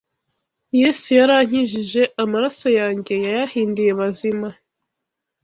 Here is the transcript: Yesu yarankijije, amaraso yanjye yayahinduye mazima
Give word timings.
Yesu 0.79 1.07
yarankijije, 1.19 2.01
amaraso 2.23 2.67
yanjye 2.79 3.13
yayahinduye 3.25 3.91
mazima 4.01 4.49